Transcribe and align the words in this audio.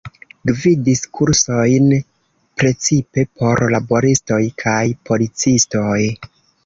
Gvidis 0.49 1.01
kursojn 1.17 1.91
precipe 2.61 3.27
por 3.43 3.63
laboristoj 3.75 4.43
kaj 4.65 4.81
policistoj. 5.11 5.97